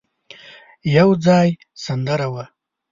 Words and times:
يو 0.95 1.09
ځای 1.25 1.47
سندره 1.83 2.27
وه. 2.33 2.43